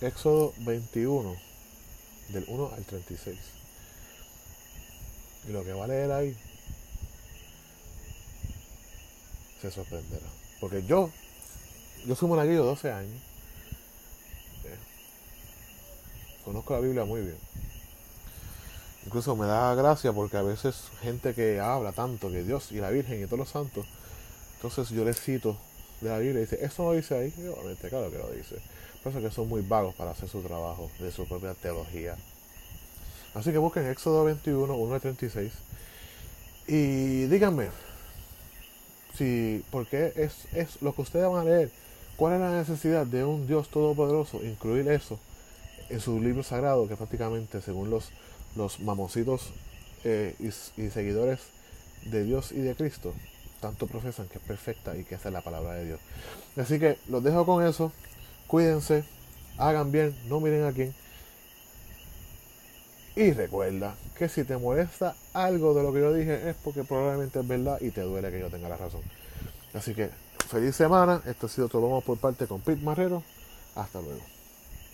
Éxodo 0.02 0.52
21, 0.58 1.34
del 2.28 2.44
1 2.46 2.72
al 2.76 2.84
36. 2.84 3.38
Y 5.48 5.52
lo 5.52 5.64
que 5.64 5.72
va 5.72 5.84
a 5.84 5.88
leer 5.88 6.12
ahí 6.12 6.36
se 9.62 9.70
sorprenderá. 9.70 10.26
Porque 10.60 10.84
yo, 10.84 11.10
yo 12.06 12.14
soy 12.14 12.28
monaguillo 12.28 12.60
de 12.60 12.66
12 12.66 12.92
años. 12.92 13.22
Eh, 14.64 14.78
conozco 16.44 16.74
la 16.74 16.80
Biblia 16.80 17.04
muy 17.04 17.22
bien. 17.22 17.36
Incluso 19.06 19.36
me 19.36 19.46
da 19.46 19.74
gracia 19.74 20.12
porque 20.12 20.36
a 20.36 20.42
veces 20.42 20.84
gente 21.02 21.34
que 21.34 21.60
habla 21.60 21.92
tanto 21.92 22.30
que 22.30 22.42
Dios 22.42 22.72
y 22.72 22.76
la 22.76 22.90
Virgen 22.90 23.22
y 23.22 23.26
todos 23.26 23.38
los 23.38 23.48
santos, 23.48 23.86
entonces 24.56 24.88
yo 24.90 25.04
les 25.04 25.20
cito 25.20 25.56
de 26.00 26.08
la 26.08 26.18
Biblia 26.18 26.40
dice, 26.40 26.58
eso 26.64 26.84
no 26.84 26.92
dice 26.92 27.16
ahí, 27.16 27.34
y 27.36 27.88
claro 27.88 28.10
que 28.10 28.18
lo 28.18 28.30
dice. 28.30 28.56
Por 29.02 29.12
eso 29.12 29.20
que 29.20 29.30
son 29.30 29.48
muy 29.48 29.62
vagos 29.62 29.94
para 29.94 30.12
hacer 30.12 30.28
su 30.28 30.40
trabajo 30.40 30.90
de 30.98 31.12
su 31.12 31.26
propia 31.26 31.52
teología. 31.54 32.16
Así 33.34 33.52
que 33.52 33.58
busquen 33.58 33.86
Éxodo 33.86 34.24
21, 34.24 34.74
1 34.74 34.94
al 34.94 35.00
36. 35.00 35.52
Y 36.66 37.24
díganme, 37.26 37.68
si, 39.14 39.62
porque 39.70 40.12
es, 40.16 40.46
es 40.54 40.80
lo 40.80 40.94
que 40.94 41.02
ustedes 41.02 41.28
van 41.28 41.46
a 41.46 41.50
leer, 41.50 41.70
cuál 42.16 42.34
es 42.34 42.40
la 42.40 42.50
necesidad 42.50 43.06
de 43.06 43.24
un 43.24 43.46
Dios 43.46 43.68
todopoderoso 43.68 44.42
incluir 44.42 44.88
eso 44.88 45.18
en 45.94 46.00
su 46.00 46.20
libro 46.20 46.42
sagrado, 46.42 46.88
que 46.88 46.96
prácticamente 46.96 47.60
según 47.60 47.88
los, 47.88 48.10
los 48.56 48.80
mamositos 48.80 49.52
eh, 50.04 50.34
y 50.40 50.90
seguidores 50.90 51.40
de 52.04 52.24
Dios 52.24 52.52
y 52.52 52.60
de 52.60 52.74
Cristo, 52.74 53.14
tanto 53.60 53.86
profesan 53.86 54.28
que 54.28 54.38
es 54.38 54.44
perfecta 54.44 54.96
y 54.96 55.04
que 55.04 55.14
esa 55.14 55.28
es 55.28 55.32
la 55.32 55.40
palabra 55.40 55.74
de 55.74 55.86
Dios. 55.86 56.00
Así 56.56 56.78
que 56.78 56.98
los 57.08 57.22
dejo 57.22 57.46
con 57.46 57.64
eso. 57.64 57.92
Cuídense, 58.46 59.04
hagan 59.56 59.90
bien, 59.90 60.14
no 60.28 60.40
miren 60.40 60.64
a 60.64 60.72
quién. 60.72 60.94
Y 63.16 63.30
recuerda 63.30 63.94
que 64.18 64.28
si 64.28 64.42
te 64.42 64.56
molesta 64.56 65.14
algo 65.32 65.74
de 65.74 65.82
lo 65.84 65.92
que 65.92 66.00
yo 66.00 66.12
dije 66.12 66.50
es 66.50 66.56
porque 66.56 66.82
probablemente 66.82 67.38
es 67.38 67.46
verdad 67.46 67.78
y 67.80 67.90
te 67.90 68.00
duele 68.00 68.30
que 68.32 68.40
yo 68.40 68.50
tenga 68.50 68.68
la 68.68 68.76
razón. 68.76 69.02
Así 69.72 69.94
que 69.94 70.10
feliz 70.48 70.74
semana. 70.74 71.22
Esto 71.24 71.46
ha 71.46 71.48
sido 71.48 71.68
todo 71.68 72.00
por 72.00 72.18
parte 72.18 72.46
con 72.46 72.60
Pete 72.60 72.82
Marrero. 72.82 73.22
Hasta 73.76 74.00
luego. 74.00 74.33